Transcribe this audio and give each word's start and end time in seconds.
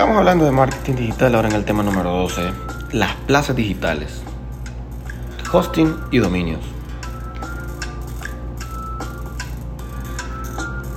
Sigamos 0.00 0.16
hablando 0.16 0.46
de 0.46 0.50
marketing 0.50 0.94
digital 0.94 1.34
ahora 1.34 1.48
en 1.50 1.56
el 1.56 1.66
tema 1.66 1.82
número 1.82 2.10
12, 2.10 2.40
las 2.92 3.14
plazas 3.26 3.54
digitales, 3.54 4.22
hosting 5.52 5.94
y 6.10 6.16
dominios. 6.16 6.60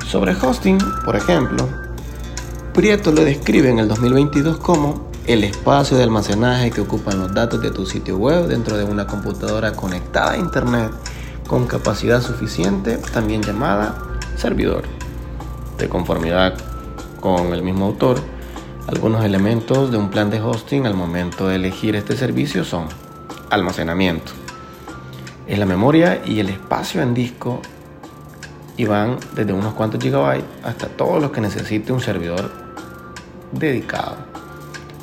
Sobre 0.07 0.33
hosting, 0.41 0.77
por 1.03 1.17
ejemplo, 1.17 1.67
Prieto 2.73 3.11
lo 3.11 3.25
describe 3.25 3.69
en 3.69 3.79
el 3.79 3.89
2022 3.89 4.55
como 4.59 5.11
el 5.27 5.43
espacio 5.43 5.97
de 5.97 6.03
almacenaje 6.03 6.71
que 6.71 6.79
ocupan 6.79 7.19
los 7.19 7.33
datos 7.33 7.61
de 7.61 7.71
tu 7.71 7.85
sitio 7.85 8.17
web 8.17 8.47
dentro 8.47 8.77
de 8.77 8.85
una 8.85 9.05
computadora 9.05 9.73
conectada 9.73 10.31
a 10.31 10.37
Internet 10.37 10.93
con 11.45 11.67
capacidad 11.67 12.21
suficiente, 12.21 12.99
también 13.13 13.41
llamada 13.41 13.97
servidor. 14.37 14.85
De 15.77 15.89
conformidad 15.89 16.53
con 17.19 17.53
el 17.53 17.63
mismo 17.63 17.87
autor, 17.87 18.21
algunos 18.87 19.23
elementos 19.23 19.91
de 19.91 19.97
un 19.97 20.09
plan 20.09 20.29
de 20.29 20.41
hosting 20.41 20.85
al 20.85 20.93
momento 20.93 21.47
de 21.47 21.55
elegir 21.55 21.95
este 21.95 22.17
servicio 22.17 22.65
son 22.65 22.87
almacenamiento. 23.49 24.31
Es 25.47 25.57
la 25.57 25.65
memoria 25.65 26.21
y 26.25 26.39
el 26.39 26.49
espacio 26.49 27.01
en 27.01 27.13
disco 27.13 27.61
y 28.75 28.85
van 28.85 29.17
desde 29.35 29.53
unos 29.53 29.73
cuantos 29.73 30.01
gigabytes 30.01 30.45
hasta 30.63 30.87
todos 30.87 31.21
los 31.21 31.31
que 31.31 31.41
necesite 31.41 31.93
un 31.93 32.01
servidor 32.01 32.51
dedicado. 33.51 34.17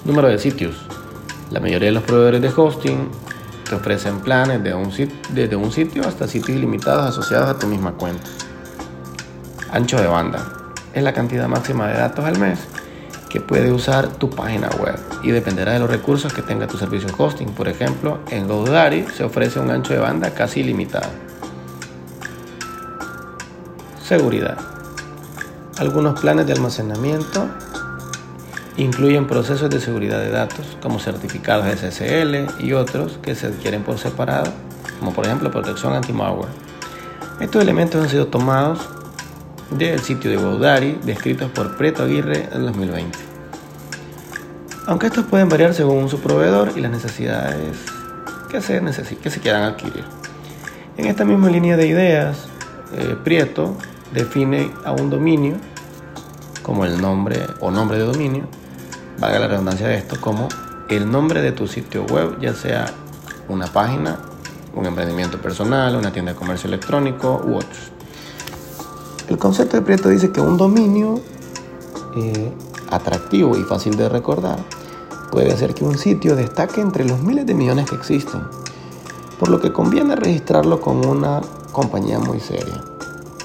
Número 0.05 0.29
de 0.29 0.39
sitios. 0.39 0.87
La 1.51 1.61
mayoría 1.61 1.89
de 1.89 1.95
los 1.95 2.03
proveedores 2.03 2.43
de 2.43 2.53
hosting 2.55 3.09
te 3.69 3.75
ofrecen 3.75 4.21
planes 4.21 4.63
de 4.63 4.75
un 4.75 4.93
desde 5.31 5.57
un 5.57 5.73
sitio 5.73 6.07
hasta 6.07 6.29
sitios 6.29 6.57
ilimitados 6.59 7.07
asociados 7.07 7.49
a 7.49 7.59
tu 7.59 7.67
misma 7.67 7.93
cuenta. 7.93 8.29
Ancho 9.73 10.01
de 10.01 10.07
banda. 10.07 10.53
Es 10.93 11.03
la 11.03 11.13
cantidad 11.13 11.49
máxima 11.49 11.87
de 11.87 11.95
datos 11.95 12.25
al 12.25 12.39
mes 12.39 12.59
que 13.31 13.41
puede 13.41 13.73
usar 13.73 14.09
tu 14.09 14.29
página 14.29 14.69
web 14.81 14.99
y 15.23 15.31
dependerá 15.31 15.73
de 15.73 15.79
los 15.79 15.89
recursos 15.89 16.35
que 16.35 16.43
tenga 16.43 16.67
tu 16.67 16.77
servicio 16.77 17.09
hosting. 17.17 17.51
Por 17.51 17.69
ejemplo, 17.69 18.19
en 18.29 18.49
GoDaddy 18.49 19.07
se 19.17 19.25
ofrece 19.25 19.61
un 19.61 19.71
ancho 19.71 19.95
de 19.95 20.01
banda 20.01 20.35
casi 20.35 20.61
ilimitado. 20.61 21.09
Seguridad. 24.03 24.59
Algunos 25.79 26.21
planes 26.21 26.47
de 26.47 26.53
almacenamiento 26.53 27.49
incluyen 28.77 29.27
procesos 29.27 29.71
de 29.71 29.81
seguridad 29.81 30.19
de 30.19 30.31
datos 30.31 30.77
como 30.83 30.99
certificados 30.99 31.67
SSL 31.69 32.63
y 32.63 32.73
otros 32.73 33.19
que 33.23 33.37
se 33.37 33.47
adquieren 33.47 33.85
por 33.85 33.99
separado, 33.99 34.51
como 34.99 35.13
por 35.13 35.27
ejemplo 35.27 35.51
protección 35.53 35.95
anti-malware. 35.95 36.51
Estos 37.39 37.63
elementos 37.63 38.03
han 38.03 38.11
sido 38.11 38.27
tomados 38.27 38.89
del 39.71 40.01
sitio 40.01 40.31
de 40.31 40.37
GoDaddy 40.37 40.99
descritos 41.05 41.51
por 41.51 41.77
Preto 41.77 42.03
Aguirre 42.03 42.49
en 42.53 42.63
2020. 42.67 43.19
Aunque 44.87 45.07
estos 45.07 45.25
pueden 45.27 45.49
variar 45.49 45.75
según 45.75 46.09
su 46.09 46.21
proveedor 46.21 46.73
y 46.77 46.81
las 46.81 46.91
necesidades 46.91 47.79
que 48.51 48.61
se, 48.61 48.81
que 49.23 49.31
se 49.31 49.41
quieran 49.41 49.63
adquirir. 49.63 50.05
En 50.97 51.07
esta 51.07 51.25
misma 51.25 51.49
línea 51.49 51.77
de 51.77 51.87
ideas, 51.87 52.49
eh, 52.93 53.17
Prieto 53.23 53.77
define 54.13 54.73
a 54.85 54.93
un 54.93 55.09
dominio 55.09 55.57
como 56.63 56.85
el 56.85 57.01
nombre 57.01 57.47
o 57.61 57.71
nombre 57.71 57.99
de 57.99 58.05
dominio, 58.05 58.45
valga 59.19 59.39
la 59.39 59.49
redundancia 59.49 59.87
de 59.87 59.97
esto, 59.97 60.21
como 60.21 60.49
el 60.89 61.11
nombre 61.11 61.41
de 61.41 61.53
tu 61.53 61.67
sitio 61.67 62.05
web, 62.05 62.39
ya 62.41 62.55
sea 62.55 62.87
una 63.49 63.67
página, 63.67 64.19
un 64.75 64.87
emprendimiento 64.87 65.41
personal, 65.41 65.97
una 65.97 66.13
tienda 66.13 66.33
de 66.33 66.39
comercio 66.39 66.69
electrónico 66.69 67.43
u 67.45 67.57
otros. 67.57 67.93
El 69.31 69.39
concepto 69.39 69.77
de 69.77 69.83
Prieto 69.83 70.09
dice 70.09 70.33
que 70.33 70.41
un 70.41 70.57
dominio 70.57 71.21
eh, 72.17 72.53
atractivo 72.91 73.57
y 73.57 73.63
fácil 73.63 73.97
de 73.97 74.09
recordar 74.09 74.59
puede 75.31 75.53
hacer 75.53 75.73
que 75.73 75.85
un 75.85 75.97
sitio 75.97 76.35
destaque 76.35 76.81
entre 76.81 77.05
los 77.05 77.23
miles 77.23 77.47
de 77.47 77.55
millones 77.55 77.89
que 77.89 77.95
existen, 77.95 78.43
por 79.39 79.49
lo 79.49 79.61
que 79.61 79.73
conviene 79.73 80.17
registrarlo 80.17 80.81
con 80.81 81.07
una 81.07 81.43
compañía 81.71 82.19
muy 82.19 82.41
seria, 82.41 82.83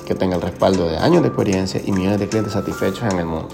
que 0.07 0.15
tenga 0.15 0.37
el 0.37 0.41
respaldo 0.41 0.87
de 0.87 0.97
años 0.97 1.21
de 1.21 1.27
experiencia 1.27 1.79
y 1.85 1.91
millones 1.91 2.19
de 2.19 2.29
clientes 2.29 2.53
satisfechos 2.53 3.03
en 3.13 3.19
el 3.19 3.27
mundo. 3.27 3.49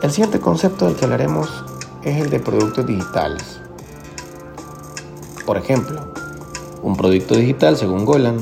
El 0.00 0.12
siguiente 0.12 0.38
concepto 0.38 0.86
del 0.86 0.94
que 0.94 1.06
hablaremos 1.06 1.64
es 2.04 2.22
el 2.22 2.30
de 2.30 2.38
productos 2.38 2.86
digitales. 2.86 3.60
Por 5.44 5.56
ejemplo, 5.56 6.12
un 6.84 6.96
producto 6.96 7.34
digital, 7.34 7.76
según 7.76 8.04
Golan, 8.04 8.38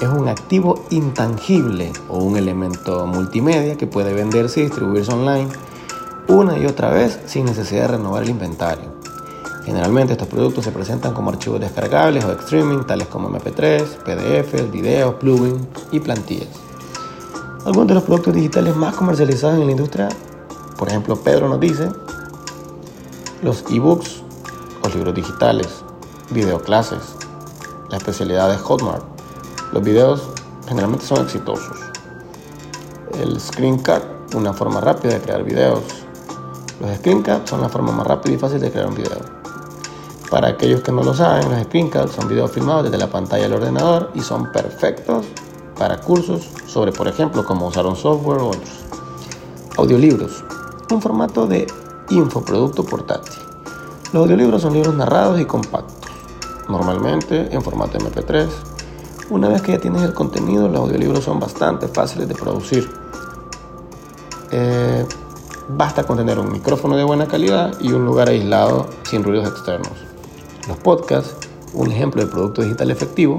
es 0.00 0.08
un 0.08 0.28
activo 0.28 0.84
intangible 0.90 1.92
o 2.08 2.18
un 2.18 2.36
elemento 2.36 3.06
multimedia 3.06 3.76
que 3.76 3.86
puede 3.86 4.14
venderse 4.14 4.60
y 4.60 4.64
distribuirse 4.64 5.12
online 5.12 5.48
una 6.28 6.56
y 6.56 6.66
otra 6.66 6.90
vez 6.90 7.18
sin 7.26 7.46
necesidad 7.46 7.82
de 7.82 7.88
renovar 7.88 8.22
el 8.22 8.30
inventario. 8.30 8.96
Generalmente 9.64 10.12
estos 10.12 10.28
productos 10.28 10.64
se 10.64 10.72
presentan 10.72 11.14
como 11.14 11.30
archivos 11.30 11.60
descargables 11.60 12.24
o 12.24 12.28
de 12.28 12.34
streaming, 12.34 12.84
tales 12.84 13.08
como 13.08 13.28
MP3, 13.30 13.82
PDF, 14.04 14.70
videos, 14.70 15.14
plugins 15.14 15.66
y 15.90 16.00
plantillas. 16.00 16.48
Algunos 17.64 17.88
de 17.88 17.94
los 17.94 18.04
productos 18.04 18.34
digitales 18.34 18.76
más 18.76 18.94
comercializados 18.94 19.58
en 19.58 19.66
la 19.66 19.72
industria, 19.72 20.08
por 20.78 20.88
ejemplo 20.88 21.16
Pedro 21.16 21.48
nos 21.48 21.60
dice, 21.60 21.88
los 23.42 23.64
ebooks 23.70 24.22
o 24.84 24.88
libros 24.88 25.14
digitales, 25.14 25.68
videoclases, 26.30 27.16
la 27.90 27.96
especialidad 27.96 28.48
de 28.50 28.58
Hotmart, 28.58 29.17
los 29.72 29.82
videos 29.82 30.22
generalmente 30.66 31.04
son 31.04 31.24
exitosos. 31.24 31.76
El 33.20 33.38
screencast, 33.40 34.34
una 34.34 34.52
forma 34.52 34.80
rápida 34.80 35.14
de 35.14 35.20
crear 35.20 35.42
videos. 35.42 35.82
Los 36.80 36.96
screencasts 36.96 37.50
son 37.50 37.60
la 37.60 37.68
forma 37.68 37.92
más 37.92 38.06
rápida 38.06 38.34
y 38.34 38.38
fácil 38.38 38.60
de 38.60 38.70
crear 38.70 38.86
un 38.86 38.94
video. 38.94 39.18
Para 40.30 40.48
aquellos 40.48 40.82
que 40.82 40.92
no 40.92 41.02
lo 41.02 41.14
saben, 41.14 41.50
los 41.50 41.62
screencasts 41.64 42.16
son 42.16 42.28
videos 42.28 42.50
filmados 42.52 42.84
desde 42.84 42.98
la 42.98 43.10
pantalla 43.10 43.44
del 43.44 43.54
ordenador 43.54 44.10
y 44.14 44.20
son 44.20 44.52
perfectos 44.52 45.26
para 45.78 46.00
cursos 46.00 46.48
sobre, 46.66 46.92
por 46.92 47.08
ejemplo, 47.08 47.44
cómo 47.44 47.66
usar 47.66 47.86
un 47.86 47.96
software 47.96 48.40
o 48.40 48.48
otros. 48.48 48.84
Audiolibros, 49.76 50.44
un 50.92 51.00
formato 51.00 51.46
de 51.46 51.66
infoproducto 52.10 52.84
portátil. 52.84 53.34
Los 54.12 54.22
audiolibros 54.22 54.62
son 54.62 54.72
libros 54.72 54.94
narrados 54.94 55.40
y 55.40 55.44
compactos, 55.44 56.10
normalmente 56.68 57.48
en 57.54 57.62
formato 57.62 57.98
MP3 57.98 58.48
una 59.30 59.48
vez 59.48 59.62
que 59.62 59.72
ya 59.72 59.78
tienes 59.78 60.02
el 60.02 60.14
contenido, 60.14 60.68
los 60.68 60.80
audiolibros 60.80 61.24
son 61.24 61.38
bastante 61.38 61.88
fáciles 61.88 62.28
de 62.28 62.34
producir. 62.34 62.90
Eh, 64.50 65.04
basta 65.68 66.04
con 66.04 66.16
tener 66.16 66.38
un 66.38 66.50
micrófono 66.50 66.96
de 66.96 67.04
buena 67.04 67.26
calidad 67.26 67.74
y 67.80 67.92
un 67.92 68.06
lugar 68.06 68.28
aislado 68.28 68.86
sin 69.04 69.22
ruidos 69.22 69.48
externos. 69.48 69.92
Los 70.66 70.78
podcasts, 70.78 71.48
un 71.74 71.90
ejemplo 71.92 72.24
de 72.24 72.30
producto 72.30 72.62
digital 72.62 72.90
efectivo, 72.90 73.38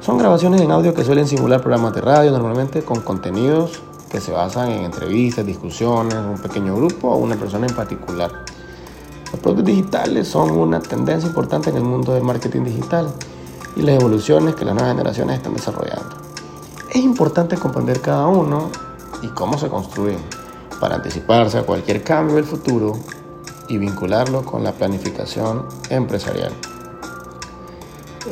son 0.00 0.16
grabaciones 0.16 0.62
en 0.62 0.70
audio 0.70 0.94
que 0.94 1.04
suelen 1.04 1.28
simular 1.28 1.60
programas 1.60 1.94
de 1.94 2.00
radio 2.00 2.30
normalmente 2.30 2.82
con 2.82 3.00
contenidos 3.00 3.82
que 4.10 4.20
se 4.20 4.32
basan 4.32 4.70
en 4.70 4.84
entrevistas, 4.84 5.44
discusiones, 5.44 6.14
un 6.14 6.38
pequeño 6.38 6.74
grupo 6.74 7.08
o 7.08 7.16
una 7.18 7.36
persona 7.36 7.66
en 7.66 7.74
particular. 7.74 8.30
Los 9.30 9.40
productos 9.42 9.66
digitales 9.66 10.26
son 10.26 10.52
una 10.52 10.80
tendencia 10.80 11.28
importante 11.28 11.68
en 11.68 11.76
el 11.76 11.82
mundo 11.82 12.14
del 12.14 12.22
marketing 12.22 12.64
digital 12.64 13.12
y 13.78 13.82
las 13.82 13.94
evoluciones 13.94 14.56
que 14.56 14.64
las 14.64 14.74
nuevas 14.74 14.92
generaciones 14.92 15.36
están 15.36 15.54
desarrollando. 15.54 16.16
Es 16.90 16.96
importante 16.96 17.56
comprender 17.56 18.00
cada 18.00 18.26
uno 18.26 18.70
y 19.22 19.28
cómo 19.28 19.56
se 19.56 19.68
construyen 19.68 20.18
para 20.80 20.96
anticiparse 20.96 21.58
a 21.58 21.62
cualquier 21.62 22.02
cambio 22.02 22.36
del 22.36 22.44
futuro 22.44 22.98
y 23.68 23.78
vincularlo 23.78 24.44
con 24.44 24.64
la 24.64 24.72
planificación 24.72 25.66
empresarial. 25.90 26.52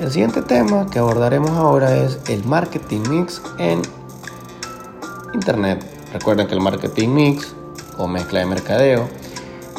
El 0.01 0.11
siguiente 0.11 0.43
tema 0.43 0.87
que 0.91 0.99
abordaremos 0.99 1.51
ahora 1.51 1.97
es 1.97 2.19
el 2.29 2.45
marketing 2.45 3.03
mix 3.09 3.41
en 3.59 3.83
Internet. 5.33 5.85
Recuerden 6.13 6.49
que 6.49 6.55
el 6.55 6.61
marketing 6.61 7.09
mix 7.11 7.55
o 7.99 8.09
mezcla 8.09 8.41
de 8.41 8.47
mercadeo 8.47 9.09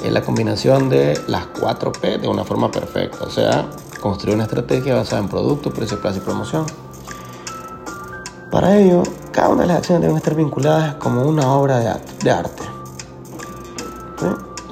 es 0.04 0.12
la 0.12 0.22
combinación 0.22 0.90
de 0.90 1.20
las 1.28 1.48
4 1.60 1.92
P 1.92 2.20
de 2.20 2.28
una 2.28 2.44
forma 2.44 2.72
perfecta, 2.72 3.25
o 3.25 3.30
sea, 3.30 3.70
construir 4.02 4.36
una 4.36 4.44
estrategia 4.46 4.96
basada 4.96 5.22
en 5.22 5.30
producto, 5.30 5.72
precio, 5.72 6.00
plazo 6.02 6.18
y 6.18 6.22
promoción. 6.22 6.66
Para 8.52 8.78
ello, 8.78 9.04
cada 9.32 9.50
una 9.50 9.64
de 9.64 9.68
las 9.68 9.78
acciones 9.78 10.02
deben 10.02 10.18
estar 10.18 10.36
vinculadas 10.36 10.96
como 10.96 11.24
una 11.24 11.52
obra 11.54 11.80
de 11.80 12.32
arte. 12.32 12.64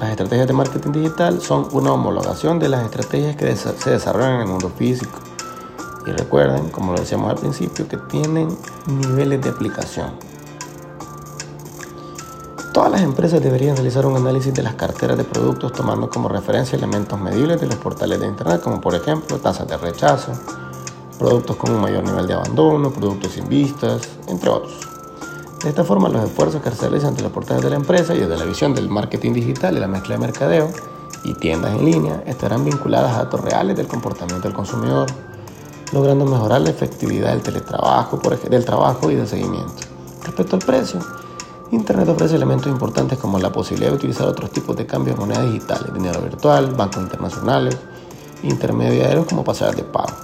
Las 0.00 0.10
estrategias 0.10 0.46
de 0.46 0.52
marketing 0.52 0.92
digital 0.92 1.40
son 1.40 1.68
una 1.72 1.92
homologación 1.92 2.58
de 2.58 2.68
las 2.68 2.84
estrategias 2.84 3.34
que 3.36 3.56
se 3.56 3.90
desarrollan 3.90 4.34
en 4.34 4.40
el 4.42 4.46
mundo 4.48 4.70
físico. 4.76 5.20
Y 6.06 6.10
recuerden, 6.10 6.68
como 6.68 6.92
lo 6.92 7.00
decíamos 7.00 7.30
al 7.30 7.36
principio, 7.36 7.88
que 7.88 7.96
tienen 7.96 8.48
niveles 8.86 9.40
de 9.40 9.48
aplicación. 9.48 10.10
Todas 12.76 12.92
las 12.92 13.00
empresas 13.00 13.42
deberían 13.42 13.74
realizar 13.74 14.04
un 14.04 14.16
análisis 14.16 14.52
de 14.52 14.62
las 14.62 14.74
carteras 14.74 15.16
de 15.16 15.24
productos 15.24 15.72
tomando 15.72 16.10
como 16.10 16.28
referencia 16.28 16.76
elementos 16.76 17.18
medibles 17.18 17.58
de 17.58 17.68
los 17.68 17.76
portales 17.76 18.20
de 18.20 18.26
Internet, 18.26 18.60
como 18.60 18.82
por 18.82 18.94
ejemplo 18.94 19.38
tasas 19.38 19.66
de 19.66 19.78
rechazo, 19.78 20.32
productos 21.18 21.56
con 21.56 21.72
un 21.72 21.80
mayor 21.80 22.04
nivel 22.04 22.26
de 22.26 22.34
abandono, 22.34 22.90
productos 22.90 23.32
sin 23.32 23.48
vistas, 23.48 24.02
entre 24.28 24.50
otros. 24.50 24.74
De 25.62 25.70
esta 25.70 25.84
forma, 25.84 26.10
los 26.10 26.22
esfuerzos 26.22 26.60
que 26.60 26.70
se 26.70 26.82
realizan 26.82 27.12
entre 27.12 27.22
los 27.22 27.32
portales 27.32 27.64
de 27.64 27.70
la 27.70 27.76
empresa 27.76 28.14
y 28.14 28.18
desde 28.18 28.36
la 28.36 28.44
visión 28.44 28.74
del 28.74 28.90
marketing 28.90 29.32
digital 29.32 29.74
y 29.74 29.80
la 29.80 29.88
mezcla 29.88 30.16
de 30.16 30.20
mercadeo 30.20 30.68
y 31.24 31.32
tiendas 31.32 31.74
en 31.74 31.82
línea 31.82 32.24
estarán 32.26 32.62
vinculadas 32.62 33.14
a 33.14 33.24
datos 33.24 33.40
reales 33.40 33.74
del 33.78 33.86
comportamiento 33.86 34.48
del 34.48 34.54
consumidor, 34.54 35.06
logrando 35.94 36.26
mejorar 36.26 36.60
la 36.60 36.68
efectividad 36.68 37.30
del 37.30 37.40
teletrabajo, 37.40 38.20
del 38.50 38.64
trabajo 38.66 39.10
y 39.10 39.14
del 39.14 39.26
seguimiento. 39.26 39.72
Respecto 40.22 40.56
al 40.56 40.62
precio, 40.62 41.00
Internet 41.72 42.08
ofrece 42.08 42.36
elementos 42.36 42.68
importantes 42.68 43.18
como 43.18 43.38
la 43.38 43.50
posibilidad 43.50 43.90
de 43.90 43.96
utilizar 43.96 44.28
otros 44.28 44.50
tipos 44.50 44.76
de 44.76 44.86
cambios 44.86 45.16
de 45.16 45.20
moneda 45.20 45.42
digitales, 45.42 45.92
dinero 45.92 46.20
virtual, 46.20 46.72
bancos 46.74 47.02
internacionales, 47.02 47.76
intermediarios 48.42 49.26
como 49.26 49.42
pasadas 49.42 49.76
de 49.76 49.82
pago. 49.82 50.14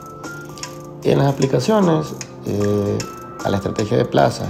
En 1.02 1.18
las 1.18 1.32
aplicaciones 1.32 2.14
eh, 2.46 2.98
a 3.44 3.48
la 3.48 3.56
estrategia 3.56 3.96
de 3.96 4.04
plaza, 4.04 4.46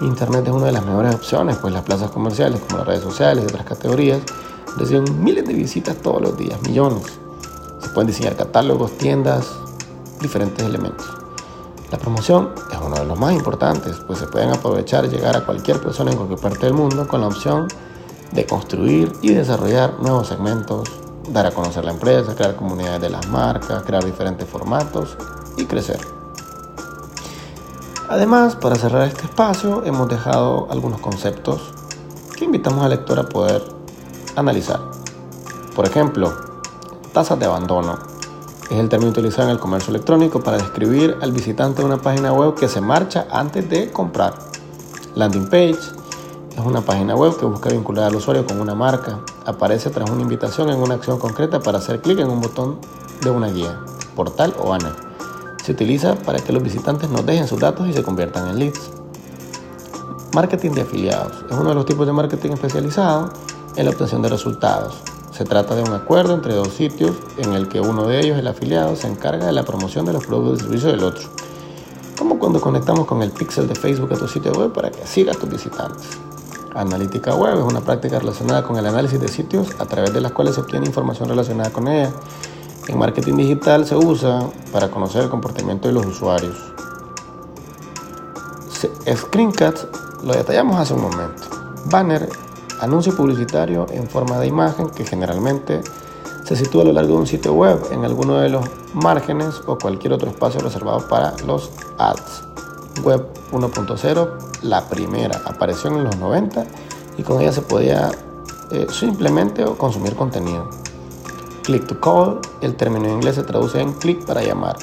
Internet 0.00 0.46
es 0.46 0.52
una 0.52 0.66
de 0.66 0.72
las 0.72 0.86
mejores 0.86 1.12
opciones, 1.16 1.56
pues 1.56 1.74
las 1.74 1.82
plazas 1.82 2.12
comerciales 2.12 2.60
como 2.60 2.78
las 2.78 2.86
redes 2.86 3.02
sociales 3.02 3.42
y 3.44 3.46
otras 3.48 3.66
categorías 3.66 4.20
reciben 4.76 5.24
miles 5.24 5.44
de 5.44 5.54
visitas 5.54 5.96
todos 5.96 6.22
los 6.22 6.36
días, 6.36 6.60
millones. 6.62 7.02
Se 7.80 7.88
pueden 7.88 8.06
diseñar 8.06 8.36
catálogos, 8.36 8.96
tiendas, 8.96 9.48
diferentes 10.20 10.64
elementos. 10.64 11.06
La 11.90 11.96
promoción 11.96 12.52
es 12.70 12.78
uno 12.84 12.96
de 12.96 13.06
los 13.06 13.18
más 13.18 13.32
importantes, 13.32 13.96
pues 14.06 14.18
se 14.18 14.26
pueden 14.26 14.50
aprovechar 14.50 15.06
y 15.06 15.08
llegar 15.08 15.34
a 15.38 15.46
cualquier 15.46 15.80
persona 15.80 16.10
en 16.10 16.18
cualquier 16.18 16.38
parte 16.38 16.66
del 16.66 16.74
mundo 16.74 17.08
con 17.08 17.22
la 17.22 17.28
opción 17.28 17.66
de 18.32 18.44
construir 18.44 19.10
y 19.22 19.32
desarrollar 19.32 19.94
nuevos 19.98 20.28
segmentos, 20.28 20.86
dar 21.30 21.46
a 21.46 21.50
conocer 21.50 21.86
la 21.86 21.92
empresa, 21.92 22.34
crear 22.34 22.56
comunidades 22.56 23.00
de 23.00 23.08
las 23.08 23.26
marcas, 23.28 23.84
crear 23.84 24.04
diferentes 24.04 24.46
formatos 24.46 25.16
y 25.56 25.64
crecer. 25.64 25.98
Además, 28.10 28.56
para 28.56 28.76
cerrar 28.76 29.08
este 29.08 29.24
espacio, 29.24 29.82
hemos 29.84 30.08
dejado 30.08 30.68
algunos 30.70 31.00
conceptos 31.00 31.72
que 32.36 32.44
invitamos 32.44 32.84
al 32.84 32.90
lector 32.90 33.18
a 33.18 33.22
poder 33.22 33.62
analizar. 34.36 34.80
Por 35.74 35.86
ejemplo, 35.86 36.34
tasas 37.14 37.38
de 37.38 37.46
abandono 37.46 37.98
es 38.70 38.78
el 38.78 38.88
término 38.88 39.10
utilizado 39.10 39.48
en 39.48 39.54
el 39.54 39.60
comercio 39.60 39.90
electrónico 39.90 40.40
para 40.40 40.58
describir 40.58 41.16
al 41.22 41.32
visitante 41.32 41.80
de 41.80 41.86
una 41.86 41.96
página 41.96 42.32
web 42.32 42.54
que 42.54 42.68
se 42.68 42.80
marcha 42.80 43.26
antes 43.30 43.68
de 43.68 43.90
comprar. 43.90 44.34
Landing 45.14 45.46
page 45.46 45.78
es 46.56 46.64
una 46.64 46.82
página 46.82 47.14
web 47.14 47.38
que 47.38 47.46
busca 47.46 47.70
vincular 47.70 48.04
al 48.04 48.16
usuario 48.16 48.46
con 48.46 48.60
una 48.60 48.74
marca. 48.74 49.20
Aparece 49.46 49.88
tras 49.90 50.10
una 50.10 50.22
invitación 50.22 50.68
en 50.68 50.78
una 50.78 50.94
acción 50.94 51.18
concreta 51.18 51.60
para 51.60 51.78
hacer 51.78 52.02
clic 52.02 52.18
en 52.18 52.28
un 52.28 52.40
botón 52.40 52.78
de 53.22 53.30
una 53.30 53.48
guía, 53.48 53.80
portal 54.14 54.54
o 54.58 54.68
banner. 54.68 54.92
Se 55.64 55.72
utiliza 55.72 56.14
para 56.16 56.38
que 56.38 56.52
los 56.52 56.62
visitantes 56.62 57.08
nos 57.10 57.24
dejen 57.24 57.48
sus 57.48 57.58
datos 57.58 57.88
y 57.88 57.94
se 57.94 58.02
conviertan 58.02 58.48
en 58.48 58.58
leads. 58.58 58.90
Marketing 60.34 60.72
de 60.72 60.82
afiliados 60.82 61.32
es 61.50 61.56
uno 61.56 61.70
de 61.70 61.74
los 61.74 61.86
tipos 61.86 62.06
de 62.06 62.12
marketing 62.12 62.50
especializado 62.50 63.30
en 63.76 63.84
la 63.86 63.90
obtención 63.90 64.20
de 64.20 64.28
resultados. 64.28 65.02
Se 65.38 65.44
trata 65.44 65.76
de 65.76 65.82
un 65.82 65.92
acuerdo 65.92 66.34
entre 66.34 66.52
dos 66.52 66.74
sitios 66.74 67.12
en 67.36 67.52
el 67.52 67.68
que 67.68 67.80
uno 67.80 68.08
de 68.08 68.18
ellos, 68.18 68.36
el 68.36 68.48
afiliado, 68.48 68.96
se 68.96 69.06
encarga 69.06 69.46
de 69.46 69.52
la 69.52 69.62
promoción 69.62 70.04
de 70.04 70.12
los 70.12 70.26
productos 70.26 70.58
y 70.58 70.62
servicios 70.62 70.92
del 70.94 71.04
otro. 71.04 71.28
Como 72.18 72.40
cuando 72.40 72.60
conectamos 72.60 73.06
con 73.06 73.22
el 73.22 73.30
pixel 73.30 73.68
de 73.68 73.76
Facebook 73.76 74.12
a 74.14 74.16
tu 74.16 74.26
sitio 74.26 74.50
web 74.50 74.72
para 74.72 74.90
que 74.90 75.06
sigas 75.06 75.38
tus 75.38 75.48
visitantes. 75.48 76.08
Analítica 76.74 77.36
web 77.36 77.56
es 77.56 77.62
una 77.62 77.80
práctica 77.80 78.18
relacionada 78.18 78.64
con 78.64 78.78
el 78.78 78.86
análisis 78.86 79.20
de 79.20 79.28
sitios 79.28 79.68
a 79.78 79.86
través 79.86 80.12
de 80.12 80.20
las 80.20 80.32
cuales 80.32 80.56
se 80.56 80.60
obtiene 80.60 80.86
información 80.86 81.28
relacionada 81.28 81.70
con 81.70 81.86
ella. 81.86 82.10
En 82.88 82.98
marketing 82.98 83.36
digital 83.36 83.86
se 83.86 83.94
usa 83.94 84.40
para 84.72 84.90
conocer 84.90 85.22
el 85.22 85.28
comportamiento 85.28 85.86
de 85.86 85.94
los 85.94 86.04
usuarios. 86.04 86.56
Screencast 89.06 89.84
lo 90.24 90.32
detallamos 90.32 90.80
hace 90.80 90.94
un 90.94 91.02
momento. 91.02 91.44
Banner 91.84 92.28
Anuncio 92.80 93.16
publicitario 93.16 93.86
en 93.90 94.08
forma 94.08 94.38
de 94.38 94.46
imagen 94.46 94.88
que 94.90 95.04
generalmente 95.04 95.82
se 96.44 96.56
sitúa 96.56 96.82
a 96.82 96.86
lo 96.86 96.92
largo 96.92 97.14
de 97.14 97.18
un 97.20 97.26
sitio 97.26 97.52
web 97.52 97.78
en 97.90 98.04
alguno 98.04 98.38
de 98.38 98.48
los 98.48 98.64
márgenes 98.94 99.60
o 99.66 99.76
cualquier 99.76 100.12
otro 100.12 100.30
espacio 100.30 100.60
reservado 100.60 101.06
para 101.08 101.34
los 101.46 101.70
ads. 101.98 102.44
Web 103.02 103.26
1.0, 103.52 104.62
la 104.62 104.88
primera, 104.88 105.42
apareció 105.44 105.90
en 105.90 106.04
los 106.04 106.16
90 106.16 106.66
y 107.18 107.22
con 107.22 107.40
ella 107.40 107.52
se 107.52 107.62
podía 107.62 108.10
eh, 108.70 108.86
simplemente 108.90 109.64
consumir 109.76 110.14
contenido. 110.14 110.70
Click 111.64 111.86
to 111.86 112.00
call, 112.00 112.40
el 112.60 112.76
término 112.76 113.06
en 113.06 113.14
inglés 113.14 113.34
se 113.34 113.42
traduce 113.42 113.80
en 113.80 113.92
click 113.92 114.24
para 114.24 114.42
llamar. 114.42 114.76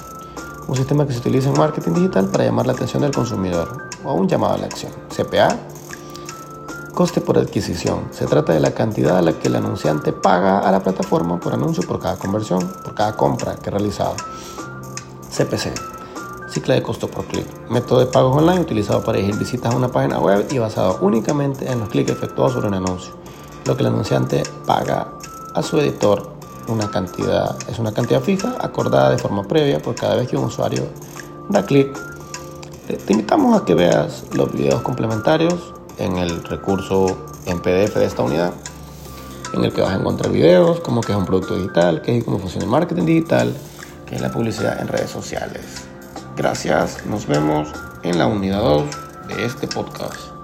Un 0.67 0.75
sistema 0.75 1.07
que 1.07 1.13
se 1.13 1.19
utiliza 1.19 1.49
en 1.49 1.57
marketing 1.57 1.93
digital 1.93 2.27
para 2.27 2.43
llamar 2.43 2.67
la 2.67 2.73
atención 2.73 3.01
del 3.01 3.11
consumidor 3.11 3.89
o 4.03 4.13
un 4.13 4.27
llamado 4.27 4.55
a 4.55 4.57
la 4.57 4.65
acción. 4.65 4.91
CPA, 5.09 5.57
Coste 6.95 7.19
por 7.19 7.37
adquisición. 7.37 8.07
Se 8.11 8.25
trata 8.25 8.53
de 8.53 8.61
la 8.61 8.71
cantidad 8.71 9.17
a 9.17 9.21
la 9.21 9.33
que 9.33 9.49
el 9.49 9.57
anunciante 9.57 10.13
paga 10.13 10.59
a 10.59 10.71
la 10.71 10.79
plataforma 10.79 11.37
por 11.41 11.53
anuncio 11.53 11.83
por 11.85 11.99
cada 11.99 12.15
conversión, 12.15 12.65
por 12.85 12.95
cada 12.95 13.17
compra 13.17 13.57
que 13.57 13.67
ha 13.67 13.73
realizado. 13.73 14.15
CPC. 15.29 15.73
Ciclo 16.49 16.73
de 16.73 16.81
costo 16.81 17.09
por 17.09 17.25
clic. 17.25 17.45
Método 17.69 17.99
de 17.99 18.05
pago 18.05 18.31
online 18.31 18.61
utilizado 18.61 19.03
para 19.03 19.17
dirigir 19.17 19.37
visitas 19.37 19.73
a 19.73 19.75
una 19.75 19.89
página 19.89 20.19
web 20.19 20.47
y 20.49 20.57
basado 20.57 20.99
únicamente 21.01 21.69
en 21.69 21.81
los 21.81 21.89
clics 21.89 22.11
efectuados 22.11 22.53
sobre 22.53 22.69
un 22.69 22.75
anuncio. 22.75 23.13
Lo 23.65 23.75
que 23.75 23.83
el 23.83 23.87
anunciante 23.87 24.43
paga 24.65 25.09
a 25.53 25.61
su 25.61 25.77
editor 25.77 26.31
una 26.69 26.89
cantidad, 26.89 27.57
es 27.69 27.77
una 27.77 27.93
cantidad 27.93 28.21
fija 28.21 28.55
acordada 28.61 29.09
de 29.09 29.17
forma 29.17 29.43
previa 29.43 29.81
por 29.81 29.95
cada 29.95 30.15
vez 30.15 30.29
que 30.29 30.37
un 30.37 30.45
usuario 30.45 30.87
da 31.49 31.65
clic. 31.65 31.89
Te 32.87 33.11
invitamos 33.11 33.61
a 33.61 33.65
que 33.65 33.75
veas 33.75 34.23
los 34.31 34.49
videos 34.53 34.81
complementarios 34.81 35.73
en 35.97 36.17
el 36.17 36.43
recurso 36.43 37.17
en 37.45 37.59
PDF 37.59 37.95
de 37.95 38.05
esta 38.05 38.23
unidad, 38.23 38.53
en 39.53 39.63
el 39.63 39.73
que 39.73 39.81
vas 39.81 39.91
a 39.91 39.95
encontrar 39.95 40.31
videos, 40.31 40.79
como 40.81 41.01
que 41.01 41.11
es 41.11 41.17
un 41.17 41.25
producto 41.25 41.55
digital, 41.55 42.01
qué 42.01 42.17
es 42.17 42.23
cómo 42.23 42.39
funciona 42.39 42.65
el 42.65 42.71
marketing 42.71 43.05
digital, 43.05 43.55
qué 44.05 44.15
es 44.15 44.21
la 44.21 44.31
publicidad 44.31 44.79
en 44.81 44.87
redes 44.87 45.09
sociales. 45.09 45.85
Gracias, 46.35 47.05
nos 47.05 47.27
vemos 47.27 47.69
en 48.03 48.17
la 48.17 48.27
unidad 48.27 48.61
2 48.61 48.83
de 49.29 49.45
este 49.45 49.67
podcast. 49.67 50.34